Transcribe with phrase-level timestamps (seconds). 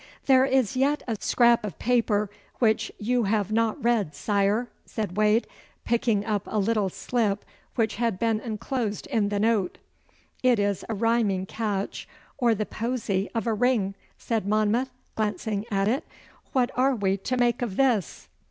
[0.25, 5.45] 'There is yet a scrap of paper which you have not read, sire,' said Wade,
[5.85, 9.77] picking up a little slip which had been enclosed in the note.
[10.41, 12.09] 'It is a rhyming catch
[12.39, 16.03] or the posy of a ring,' said Monmouth, glancing at it.
[16.51, 18.27] 'What are we to make of this?